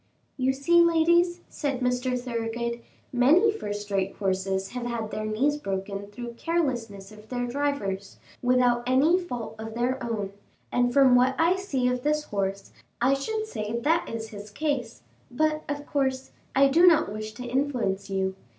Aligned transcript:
"You 0.35 0.51
see, 0.51 0.81
ladies," 0.81 1.41
said 1.47 1.79
Mr. 1.81 2.17
Thoroughgood, 2.19 2.81
"many 3.13 3.51
first 3.51 3.91
rate 3.91 4.15
horses 4.15 4.69
have 4.69 4.87
had 4.87 5.11
their 5.11 5.27
knees 5.27 5.57
broken 5.57 6.07
through 6.07 6.29
the 6.29 6.33
carelessness 6.41 7.11
of 7.11 7.29
their 7.29 7.45
drivers, 7.45 8.17
without 8.41 8.81
any 8.87 9.19
fault 9.19 9.53
of 9.59 9.75
their 9.75 10.03
own, 10.03 10.33
and 10.71 10.91
from 10.91 11.13
what 11.13 11.35
I 11.37 11.55
see 11.55 11.87
of 11.87 12.01
this 12.01 12.23
horse, 12.23 12.71
I 12.99 13.13
should 13.13 13.45
say 13.45 13.77
that 13.79 14.09
is 14.09 14.29
his 14.29 14.49
case; 14.49 15.03
but, 15.29 15.61
of 15.69 15.85
course, 15.85 16.31
I 16.55 16.67
do 16.67 16.87
not 16.87 17.13
wish 17.13 17.33
to 17.33 17.45
influence 17.45 18.09
you. 18.09 18.33